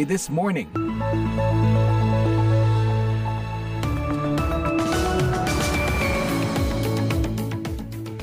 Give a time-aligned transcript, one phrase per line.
[0.00, 0.72] This Morning.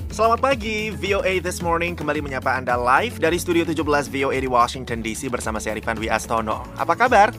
[0.10, 5.06] Selamat pagi, VOA This Morning kembali menyapa Anda live dari Studio 17 VOA di Washington
[5.06, 6.66] DC bersama saya Rifan Wi Astono.
[6.74, 7.30] Apa kabar?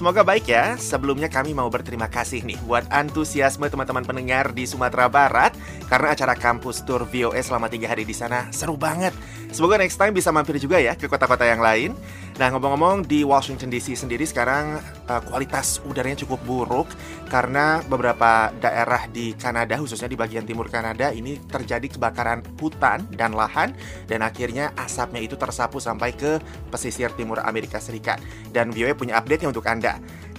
[0.00, 0.80] Semoga baik ya.
[0.80, 5.52] Sebelumnya kami mau berterima kasih nih buat antusiasme teman-teman pendengar di Sumatera Barat
[5.92, 9.12] karena acara kampus tour VOA selama tiga hari di sana seru banget.
[9.52, 11.92] Semoga next time bisa mampir juga ya ke kota-kota yang lain.
[12.38, 14.78] Nah ngomong-ngomong di Washington DC sendiri sekarang
[15.10, 16.88] uh, kualitas udaranya cukup buruk
[17.26, 23.34] karena beberapa daerah di Kanada khususnya di bagian timur Kanada ini terjadi kebakaran hutan dan
[23.34, 23.74] lahan
[24.06, 26.38] dan akhirnya asapnya itu tersapu sampai ke
[26.70, 28.22] pesisir timur Amerika Serikat.
[28.54, 29.89] Dan VOA punya update untuk Anda.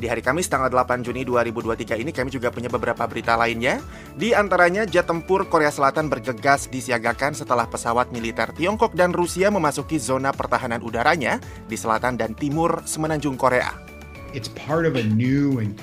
[0.02, 3.77] Di hari Kamis tanggal 8 Juni 2023 ini kami juga punya beberapa berita lainnya.
[4.18, 10.02] Di antaranya jet tempur Korea Selatan bergegas disiagakan setelah pesawat militer Tiongkok dan Rusia memasuki
[10.02, 11.38] zona pertahanan udaranya
[11.70, 13.91] di selatan dan timur semenanjung Korea.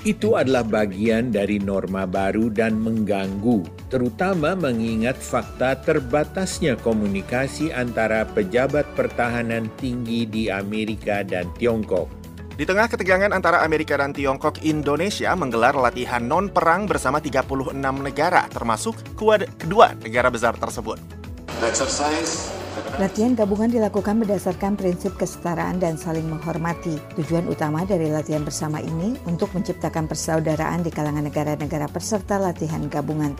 [0.03, 3.61] Itu adalah bagian dari norma baru dan mengganggu,
[3.93, 12.18] terutama mengingat fakta terbatasnya komunikasi antara pejabat pertahanan tinggi di Amerika dan Tiongkok.
[12.59, 17.71] Di tengah ketegangan antara Amerika dan Tiongkok, Indonesia menggelar latihan non-perang bersama 36
[18.03, 18.99] negara, termasuk
[19.55, 20.99] kedua negara besar tersebut.
[22.99, 26.99] Latihan gabungan dilakukan berdasarkan prinsip kesetaraan dan saling menghormati.
[27.15, 33.39] Tujuan utama dari latihan bersama ini untuk menciptakan persaudaraan di kalangan negara-negara peserta latihan gabungan.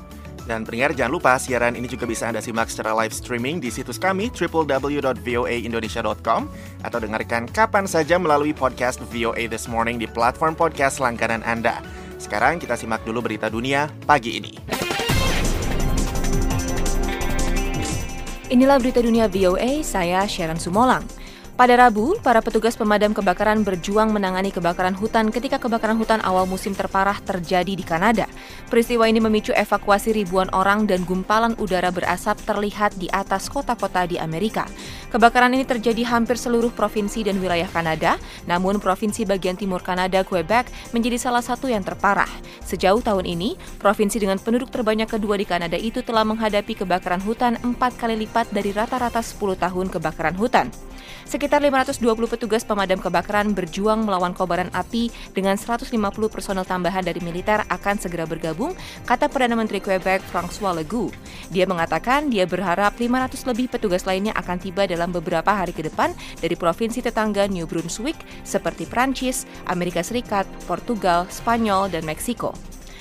[0.49, 4.01] Dan pendengar jangan lupa siaran ini juga bisa Anda simak secara live streaming di situs
[4.01, 6.41] kami www.voaindonesia.com
[6.81, 11.85] atau dengarkan kapan saja melalui podcast VOA This Morning di platform podcast langganan Anda.
[12.17, 14.57] Sekarang kita simak dulu berita dunia pagi ini.
[18.49, 21.18] Inilah berita dunia VOA, saya Sharon Sumolang.
[21.59, 26.71] Pada Rabu, para petugas pemadam kebakaran berjuang menangani kebakaran hutan ketika kebakaran hutan awal musim
[26.71, 28.31] terparah terjadi di Kanada.
[28.71, 34.15] Peristiwa ini memicu evakuasi ribuan orang dan gumpalan udara berasap terlihat di atas kota-kota di
[34.15, 34.71] Amerika.
[35.11, 38.15] Kebakaran ini terjadi hampir seluruh provinsi dan wilayah Kanada,
[38.47, 42.31] namun provinsi bagian timur Kanada, Quebec, menjadi salah satu yang terparah.
[42.63, 47.59] Sejauh tahun ini, provinsi dengan penduduk terbanyak kedua di Kanada itu telah menghadapi kebakaran hutan
[47.59, 50.71] empat kali lipat dari rata-rata 10 tahun kebakaran hutan.
[51.25, 55.89] Sekitar 520 petugas pemadam kebakaran berjuang melawan kobaran api dengan 150
[56.29, 58.77] personel tambahan dari militer akan segera bergabung,
[59.09, 61.09] kata Perdana Menteri Quebec François Legault.
[61.49, 66.13] Dia mengatakan dia berharap 500 lebih petugas lainnya akan tiba dalam beberapa hari ke depan
[66.37, 72.53] dari provinsi tetangga New Brunswick seperti Prancis, Amerika Serikat, Portugal, Spanyol, dan Meksiko.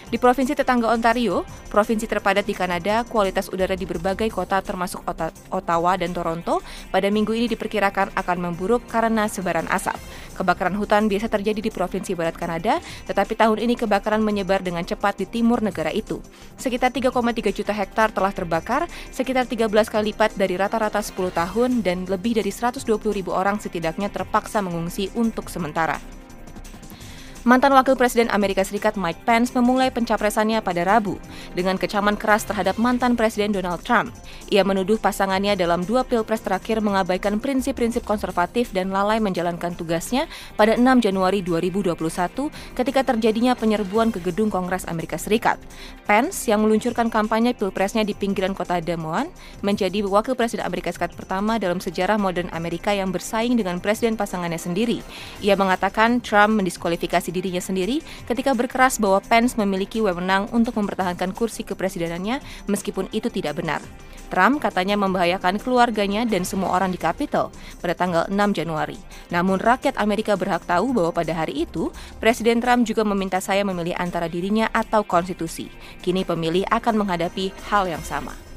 [0.08, 5.04] Di provinsi tetangga Ontario, provinsi terpadat di Kanada, kualitas udara di berbagai kota termasuk
[5.52, 10.00] Ottawa dan Toronto pada minggu ini diperkirakan akan memburuk karena sebaran asap.
[10.32, 15.20] Kebakaran hutan biasa terjadi di provinsi barat Kanada, tetapi tahun ini kebakaran menyebar dengan cepat
[15.20, 16.24] di timur negara itu.
[16.56, 22.08] Sekitar 3,3 juta hektar telah terbakar, sekitar 13 kali lipat dari rata-rata 10 tahun dan
[22.08, 22.80] lebih dari 120
[23.12, 26.00] ribu orang setidaknya terpaksa mengungsi untuk sementara.
[27.46, 31.22] Mantan Wakil Presiden Amerika Serikat Mike Pence memulai pencapresannya pada Rabu
[31.54, 34.10] dengan kecaman keras terhadap mantan Presiden Donald Trump.
[34.50, 40.26] Ia menuduh pasangannya dalam dua pilpres terakhir mengabaikan prinsip-prinsip konservatif dan lalai menjalankan tugasnya
[40.58, 41.94] pada 6 Januari 2021
[42.74, 45.62] ketika terjadinya penyerbuan ke gedung Kongres Amerika Serikat.
[46.10, 48.98] Pence yang meluncurkan kampanye pilpresnya di pinggiran kota Des
[49.62, 54.58] menjadi Wakil Presiden Amerika Serikat pertama dalam sejarah modern Amerika yang bersaing dengan presiden pasangannya
[54.58, 55.06] sendiri.
[55.38, 61.62] Ia mengatakan Trump mendiskualifikasi dirinya sendiri ketika berkeras bahwa Pence memiliki wewenang untuk mempertahankan kursi
[61.62, 63.80] kepresidenannya meskipun itu tidak benar.
[64.28, 67.48] Trump katanya membahayakan keluarganya dan semua orang di Capitol
[67.80, 69.00] pada tanggal 6 Januari.
[69.32, 71.88] Namun rakyat Amerika berhak tahu bahwa pada hari itu,
[72.20, 75.72] Presiden Trump juga meminta saya memilih antara dirinya atau konstitusi.
[76.04, 78.47] Kini pemilih akan menghadapi hal yang sama.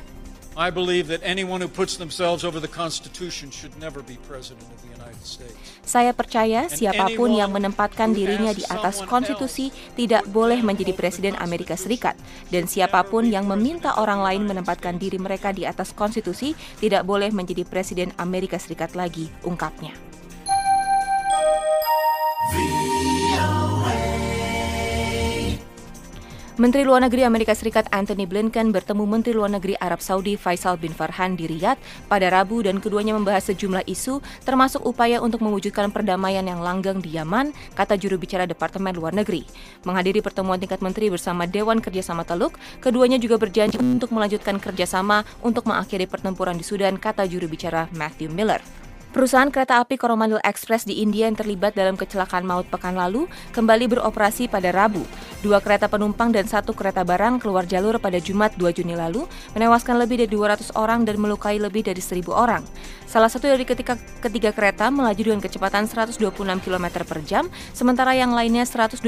[0.51, 4.83] I believe that anyone who puts themselves over the Constitution should never be president of
[4.83, 5.56] the United States.
[5.88, 11.80] Saya percaya siapa pun yang menempatkan dirinya di atas konstitusi tidak boleh menjadi presiden Amerika
[11.80, 12.19] Serikat
[12.51, 16.51] dan siapa pun yang meminta orang lain menempatkan diri mereka di atas konstitusi
[16.83, 20.11] tidak boleh menjadi presiden Amerika Serikat lagi, ungkapnya.
[26.62, 30.94] Menteri Luar Negeri Amerika Serikat Anthony Blinken bertemu Menteri Luar Negeri Arab Saudi Faisal bin
[30.94, 36.46] Farhan di Riyadh pada Rabu dan keduanya membahas sejumlah isu termasuk upaya untuk mewujudkan perdamaian
[36.46, 39.42] yang langgeng di Yaman, kata juru bicara Departemen Luar Negeri.
[39.90, 45.66] Menghadiri pertemuan tingkat menteri bersama Dewan Kerjasama Teluk, keduanya juga berjanji untuk melanjutkan kerjasama untuk
[45.66, 48.62] mengakhiri pertempuran di Sudan, kata juru bicara Matthew Miller.
[49.12, 53.92] Perusahaan kereta api Coromandel Express di India yang terlibat dalam kecelakaan maut pekan lalu kembali
[53.92, 55.04] beroperasi pada Rabu.
[55.44, 60.00] Dua kereta penumpang dan satu kereta barang keluar jalur pada Jumat 2 Juni lalu, menewaskan
[60.00, 62.63] lebih dari 200 orang dan melukai lebih dari 1.000 orang.
[63.04, 66.31] Salah satu dari ketika ketiga kereta melaju dengan kecepatan 126
[66.63, 69.04] km per jam, sementara yang lainnya 128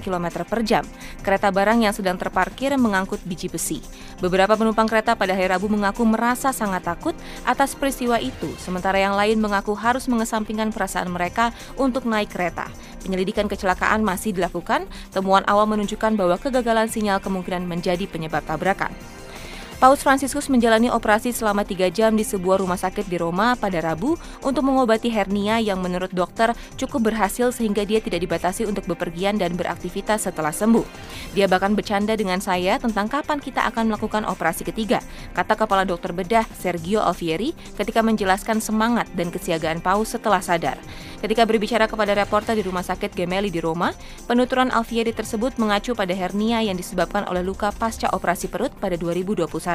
[0.00, 0.88] km per jam.
[1.20, 3.84] Kereta barang yang sedang terparkir mengangkut biji besi.
[4.24, 7.12] Beberapa penumpang kereta pada hari Rabu mengaku merasa sangat takut
[7.44, 12.70] atas peristiwa itu, sementara yang lain mengaku harus mengesampingkan perasaan mereka untuk naik kereta.
[13.02, 14.86] Penyelidikan kecelakaan masih dilakukan.
[15.10, 18.94] Temuan awal menunjukkan bahwa kegagalan sinyal kemungkinan menjadi penyebab tabrakan.
[19.82, 24.14] Paus Franciscus menjalani operasi selama tiga jam di sebuah rumah sakit di Roma pada Rabu
[24.46, 29.58] untuk mengobati hernia yang menurut dokter cukup berhasil sehingga dia tidak dibatasi untuk bepergian dan
[29.58, 30.86] beraktivitas setelah sembuh.
[31.34, 35.02] Dia bahkan bercanda dengan saya tentang kapan kita akan melakukan operasi ketiga,
[35.34, 40.78] kata Kepala Dokter Bedah Sergio Alfieri ketika menjelaskan semangat dan kesiagaan Paus setelah sadar.
[41.18, 43.90] Ketika berbicara kepada reporter di Rumah Sakit Gemelli di Roma,
[44.30, 49.71] penuturan Alfieri tersebut mengacu pada hernia yang disebabkan oleh luka pasca operasi perut pada 2021.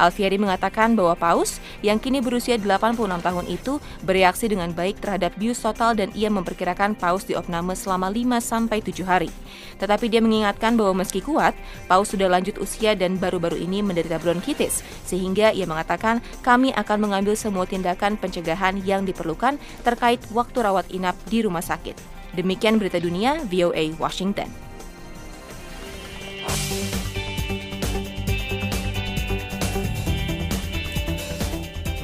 [0.00, 5.60] Alfieri mengatakan bahwa Paus, yang kini berusia 86 tahun itu, bereaksi dengan baik terhadap bius
[5.60, 9.28] total dan ia memperkirakan Paus diopname selama 5-7 hari.
[9.76, 11.52] Tetapi dia mengingatkan bahwa meski kuat,
[11.84, 17.36] Paus sudah lanjut usia dan baru-baru ini menderita bronkitis, sehingga ia mengatakan kami akan mengambil
[17.36, 21.98] semua tindakan pencegahan yang diperlukan terkait waktu rawat inap di rumah sakit.
[22.38, 24.48] Demikian berita dunia VOA Washington.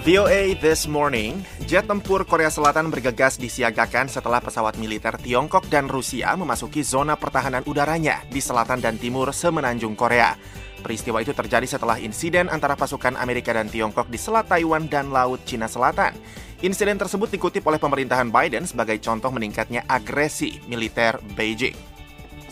[0.06, 6.30] VOA This Morning, jet tempur Korea Selatan bergegas disiagakan setelah pesawat militer Tiongkok dan Rusia
[6.38, 10.38] memasuki zona pertahanan udaranya di selatan dan timur semenanjung Korea.
[10.78, 15.42] Peristiwa itu terjadi setelah insiden antara pasukan Amerika dan Tiongkok di Selat Taiwan dan Laut
[15.42, 16.14] Cina Selatan.
[16.62, 21.95] Insiden tersebut dikutip oleh pemerintahan Biden sebagai contoh meningkatnya agresi militer Beijing.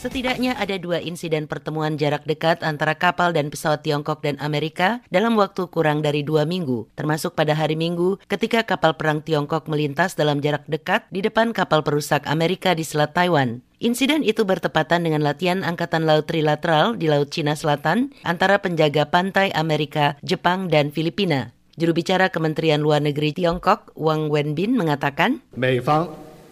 [0.04, 5.32] Setidaknya ada dua insiden pertemuan jarak dekat antara kapal dan pesawat Tiongkok dan Amerika dalam
[5.40, 10.44] waktu kurang dari dua minggu, termasuk pada hari Minggu ketika kapal perang Tiongkok melintas dalam
[10.44, 13.64] jarak dekat di depan kapal perusak Amerika di Selat Taiwan.
[13.80, 19.56] Insiden itu bertepatan dengan latihan Angkatan Laut Trilateral di Laut Cina Selatan antara penjaga pantai
[19.56, 21.56] Amerika, Jepang, dan Filipina.
[21.80, 25.40] Juru bicara Kementerian Luar Negeri Tiongkok, Wang Wenbin, mengatakan,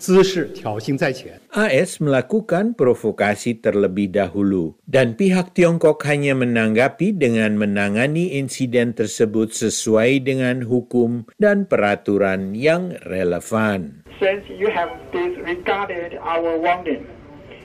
[0.03, 10.27] AS melakukan provokasi terlebih dahulu dan pihak Tiongkok hanya menanggapi dengan menangani insiden tersebut sesuai
[10.27, 14.03] dengan hukum dan peraturan yang relevan.
[14.19, 17.07] Since you have disregarded our warning,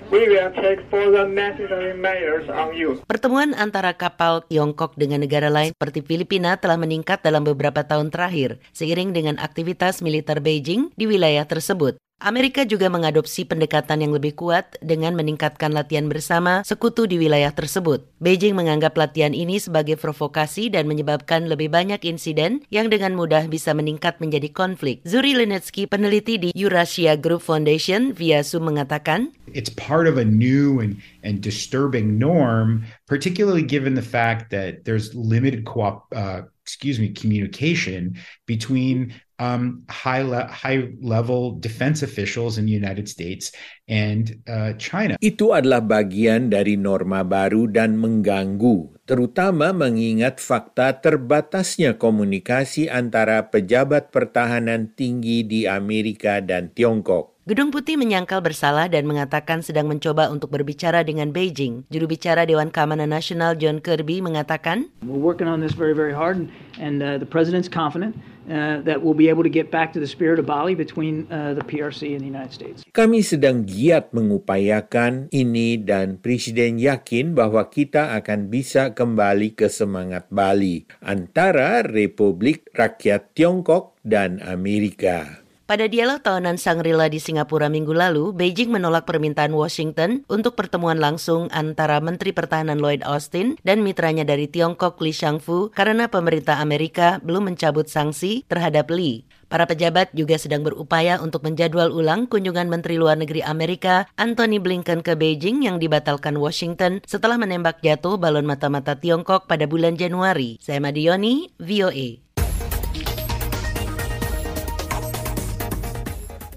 [0.08, 3.04] We will take further necessary measures on you.
[3.12, 8.64] Pertemuan antara kapal Tiongkok dengan negara lain seperti Filipina telah meningkat dalam beberapa tahun terakhir,
[8.72, 12.00] seiring dengan aktivitas militer Beijing di wilayah tersebut.
[12.18, 18.10] Amerika juga mengadopsi pendekatan yang lebih kuat dengan meningkatkan latihan bersama sekutu di wilayah tersebut.
[18.18, 23.78] Beijing menganggap latihan ini sebagai provokasi dan menyebabkan lebih banyak insiden yang dengan mudah bisa
[23.78, 25.06] meningkat menjadi konflik.
[25.06, 30.80] Zuri Linetsky, peneliti di Eurasia Group Foundation via Zoom mengatakan, It's part of a new
[30.80, 37.16] and, and disturbing norm, particularly given the fact that there's limited co-op, uh, excuse me,
[37.16, 43.54] communication between um, high le- high level defense officials in the United States
[43.88, 45.16] and uh, China.
[45.22, 54.10] Itu adalah bagian dari norma baru dan mengganggu, terutama mengingat fakta terbatasnya komunikasi antara pejabat
[54.12, 57.37] pertahanan tinggi di Amerika dan Tiongkok.
[57.48, 61.88] Gedung Putih menyangkal bersalah dan mengatakan sedang mencoba untuk berbicara dengan Beijing.
[61.88, 66.44] Juru bicara Dewan Keamanan Nasional John Kirby mengatakan, We're working on this very, very hard,
[66.44, 68.20] and, and uh, the president's confident
[68.52, 71.56] uh, that we'll be able to get back to the spirit of Bali between uh,
[71.56, 72.84] the PRC and the United States.
[72.92, 80.28] Kami sedang giat mengupayakan ini dan Presiden yakin bahwa kita akan bisa kembali ke semangat
[80.28, 85.47] Bali antara Republik Rakyat Tiongkok dan Amerika.
[85.68, 91.52] Pada dialog tahunan Shangri-La di Singapura minggu lalu, Beijing menolak permintaan Washington untuk pertemuan langsung
[91.52, 97.52] antara Menteri Pertahanan Lloyd Austin dan mitranya dari Tiongkok Li Shangfu karena pemerintah Amerika belum
[97.52, 99.28] mencabut sanksi terhadap Li.
[99.52, 105.04] Para pejabat juga sedang berupaya untuk menjadwal ulang kunjungan Menteri Luar Negeri Amerika Anthony Blinken
[105.04, 110.64] ke Beijing yang dibatalkan Washington setelah menembak jatuh balon mata-mata Tiongkok pada bulan Januari.
[110.64, 112.27] Saya Madioni, VOA.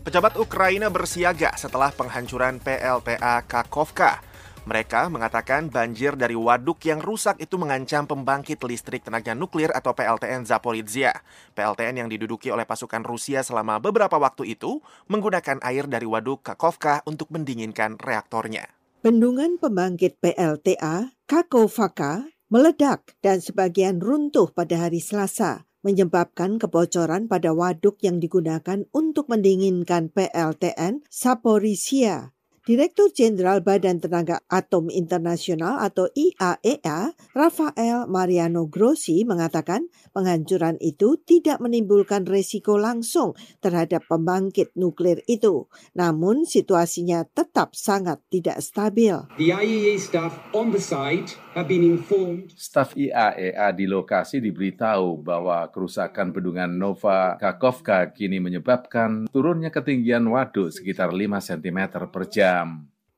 [0.00, 4.24] Pejabat Ukraina bersiaga setelah penghancuran PLTA Kakovka.
[4.64, 10.48] Mereka mengatakan banjir dari waduk yang rusak itu mengancam pembangkit listrik tenaga nuklir atau PLTN
[10.48, 11.12] Zaporizhia.
[11.52, 14.80] PLTN yang diduduki oleh pasukan Rusia selama beberapa waktu itu
[15.12, 18.72] menggunakan air dari waduk Kakovka untuk mendinginkan reaktornya.
[19.04, 28.00] Bendungan pembangkit PLTA Kakovka meledak dan sebagian runtuh pada hari Selasa, menyebabkan kebocoran pada waduk
[28.04, 32.36] yang digunakan untuk mendinginkan PLTN Zaporizhia
[32.70, 41.18] Direktur Jenderal Badan Tenaga Atom Internasional atau IAEA, e Rafael Mariano Grossi mengatakan penghancuran itu
[41.18, 45.66] tidak menimbulkan resiko langsung terhadap pembangkit nuklir itu.
[45.98, 49.18] Namun situasinya tetap sangat tidak stabil.
[49.34, 52.54] The IAEA staff on the site have been informed.
[52.54, 60.22] Staf IAEA e di lokasi diberitahu bahwa kerusakan bendungan Nova Kakovka kini menyebabkan turunnya ketinggian
[60.30, 61.78] waduk sekitar 5 cm
[62.14, 62.59] per jam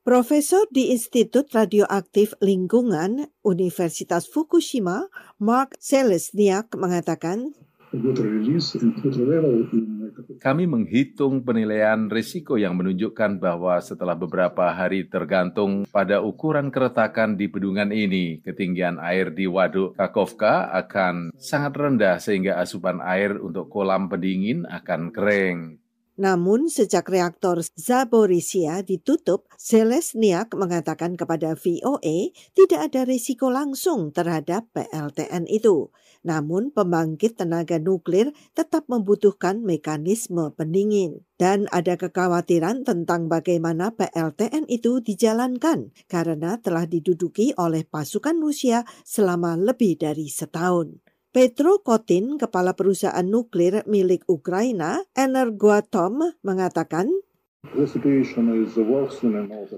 [0.02, 5.06] Profesor di Institut Radioaktif Lingkungan Universitas Fukushima,
[5.38, 7.54] Mark Selesniak mengatakan,
[10.40, 17.52] kami menghitung penilaian risiko yang menunjukkan bahwa setelah beberapa hari tergantung pada ukuran keretakan di
[17.52, 24.08] bendungan ini, ketinggian air di Waduk Kakovka akan sangat rendah sehingga asupan air untuk kolam
[24.08, 25.81] pendingin akan kering.
[26.22, 35.50] Namun sejak reaktor Zaporizhia ditutup, Selesniak mengatakan kepada VOA tidak ada risiko langsung terhadap PLTN
[35.50, 35.90] itu.
[36.22, 41.26] Namun pembangkit tenaga nuklir tetap membutuhkan mekanisme pendingin.
[41.34, 49.58] Dan ada kekhawatiran tentang bagaimana PLTN itu dijalankan karena telah diduduki oleh pasukan Rusia selama
[49.58, 51.01] lebih dari setahun.
[51.32, 57.08] Petro Kotin, kepala perusahaan nuklir milik Ukraina, Energoatom, mengatakan,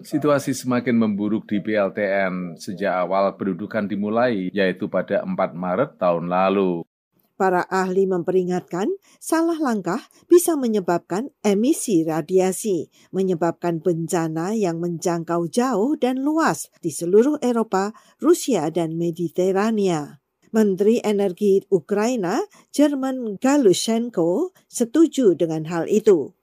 [0.02, 6.82] Situasi semakin memburuk di PLTN sejak awal pendudukan dimulai, yaitu pada 4 Maret tahun lalu.
[7.38, 8.90] Para ahli memperingatkan,
[9.22, 17.38] salah langkah bisa menyebabkan emisi radiasi, menyebabkan bencana yang menjangkau jauh dan luas di seluruh
[17.38, 20.23] Eropa, Rusia, dan Mediterania.
[20.54, 22.38] Menteri Energi Ukraina,
[22.70, 26.33] German Galushenko, setuju dengan hal itu.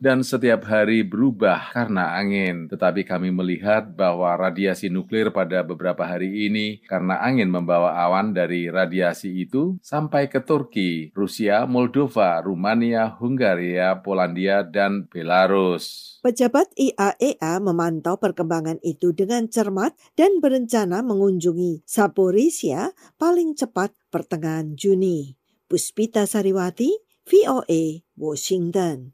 [0.00, 2.66] Dan setiap hari berubah karena angin.
[2.66, 8.72] Tetapi kami melihat bahwa radiasi nuklir pada beberapa hari ini karena angin membawa awan dari
[8.72, 16.18] radiasi itu sampai ke Turki, Rusia, Moldova, Rumania, Hungaria, Polandia, dan Belarus.
[16.24, 24.72] Pejabat IAEA e memantau perkembangan itu dengan cermat dan berencana mengunjungi Saporisia paling cepat pertengahan
[24.72, 25.43] Juni.
[25.74, 26.86] Puspita Sariwati,
[27.26, 29.10] VOA, Washington.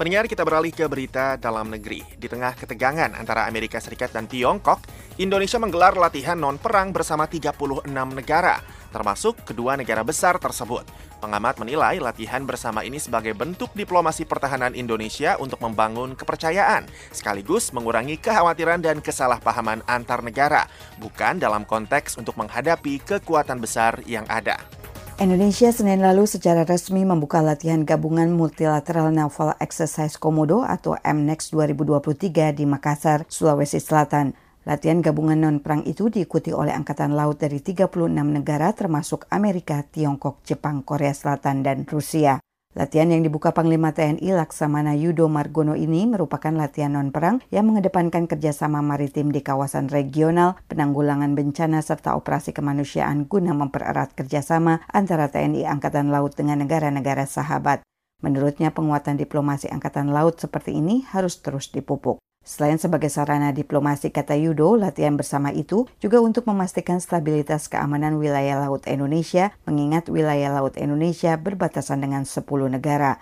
[0.00, 2.00] Pendengar kita beralih ke berita dalam negeri.
[2.16, 4.80] Di tengah ketegangan antara Amerika Serikat dan Tiongkok,
[5.20, 7.84] Indonesia menggelar latihan non-perang bersama 36
[8.16, 8.64] negara,
[8.96, 10.88] termasuk kedua negara besar tersebut.
[11.20, 18.16] Pengamat menilai latihan bersama ini sebagai bentuk diplomasi pertahanan Indonesia untuk membangun kepercayaan, sekaligus mengurangi
[18.16, 20.64] kekhawatiran dan kesalahpahaman antar negara,
[20.96, 24.79] bukan dalam konteks untuk menghadapi kekuatan besar yang ada.
[25.20, 32.56] Indonesia Senin lalu secara resmi membuka latihan gabungan Multilateral Naval Exercise Komodo atau MNEX 2023
[32.56, 34.32] di Makassar, Sulawesi Selatan.
[34.64, 40.80] Latihan gabungan non-perang itu diikuti oleh Angkatan Laut dari 36 negara termasuk Amerika, Tiongkok, Jepang,
[40.80, 42.40] Korea Selatan, dan Rusia.
[42.70, 48.78] Latihan yang dibuka Panglima TNI Laksamana Yudo Margono ini merupakan latihan non-perang yang mengedepankan kerjasama
[48.78, 56.14] maritim di kawasan regional, penanggulangan bencana, serta operasi kemanusiaan guna mempererat kerjasama antara TNI Angkatan
[56.14, 57.82] Laut dengan negara-negara sahabat.
[58.22, 62.22] Menurutnya penguatan diplomasi Angkatan Laut seperti ini harus terus dipupuk.
[62.40, 68.64] Selain sebagai sarana diplomasi kata Yudo, latihan bersama itu juga untuk memastikan stabilitas keamanan wilayah
[68.64, 73.20] laut Indonesia, mengingat wilayah laut Indonesia berbatasan dengan 10 negara.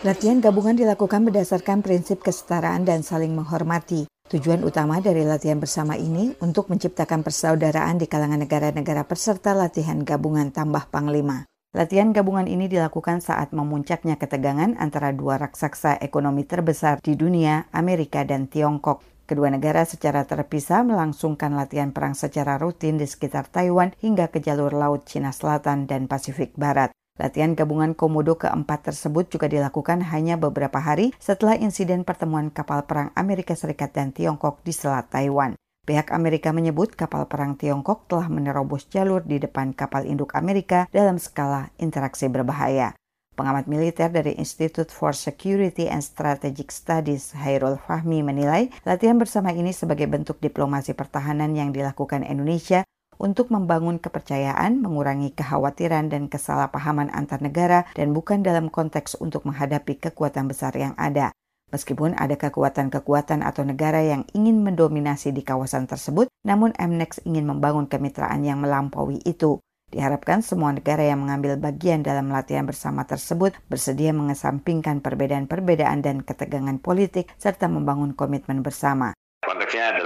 [0.00, 4.10] Latihan gabungan dilakukan berdasarkan prinsip kesetaraan dan saling menghormati.
[4.30, 10.54] Tujuan utama dari latihan bersama ini untuk menciptakan persaudaraan di kalangan negara-negara peserta latihan gabungan
[10.54, 11.49] tambah Panglima.
[11.70, 18.26] Latihan gabungan ini dilakukan saat memuncaknya ketegangan antara dua raksasa ekonomi terbesar di dunia, Amerika
[18.26, 19.06] dan Tiongkok.
[19.22, 24.74] Kedua negara secara terpisah melangsungkan latihan perang secara rutin di sekitar Taiwan hingga ke jalur
[24.74, 26.90] laut Cina Selatan dan Pasifik Barat.
[27.14, 33.14] Latihan gabungan Komodo keempat tersebut juga dilakukan hanya beberapa hari setelah insiden pertemuan kapal perang
[33.14, 35.59] Amerika Serikat dan Tiongkok di Selat Taiwan.
[35.88, 41.16] Pihak Amerika menyebut kapal perang Tiongkok telah menerobos jalur di depan kapal induk Amerika dalam
[41.16, 42.94] skala interaksi berbahaya.
[43.32, 49.72] Pengamat militer dari Institute for Security and Strategic Studies, Hairul Fahmi menilai latihan bersama ini
[49.72, 52.84] sebagai bentuk diplomasi pertahanan yang dilakukan Indonesia
[53.20, 59.96] untuk membangun kepercayaan, mengurangi kekhawatiran dan kesalahpahaman antar negara, dan bukan dalam konteks untuk menghadapi
[60.00, 61.32] kekuatan besar yang ada.
[61.70, 67.86] Meskipun ada kekuatan-kekuatan atau negara yang ingin mendominasi di kawasan tersebut, namun MNEX ingin membangun
[67.86, 69.62] kemitraan yang melampaui itu.
[69.90, 76.78] Diharapkan semua negara yang mengambil bagian dalam latihan bersama tersebut bersedia mengesampingkan perbedaan-perbedaan dan ketegangan
[76.78, 79.14] politik serta membangun komitmen bersama.
[79.42, 79.98] Konteksnya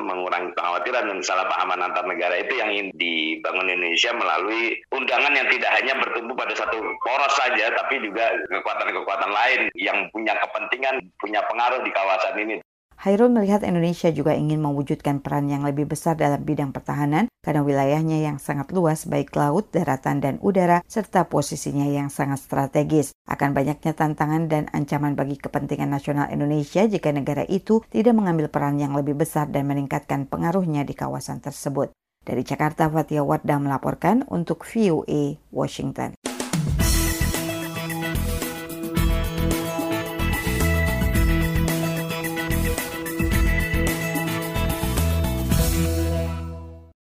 [0.00, 5.48] mengurangi kekhawatiran dan salah pahaman antar negara itu yang ingin dibangun Indonesia melalui undangan yang
[5.50, 11.40] tidak hanya bertumbuh pada satu poros saja, tapi juga kekuatan-kekuatan lain yang punya kepentingan, punya
[11.46, 12.56] pengaruh di kawasan ini.
[12.98, 18.26] Hairul melihat Indonesia juga ingin mewujudkan peran yang lebih besar dalam bidang pertahanan karena wilayahnya
[18.26, 23.14] yang sangat luas baik laut, daratan, dan udara serta posisinya yang sangat strategis.
[23.30, 28.82] Akan banyaknya tantangan dan ancaman bagi kepentingan nasional Indonesia jika negara itu tidak mengambil peran
[28.82, 31.94] yang lebih besar dan meningkatkan pengaruhnya di kawasan tersebut.
[32.26, 36.18] Dari Jakarta, Fatia Wardah melaporkan untuk VOA Washington.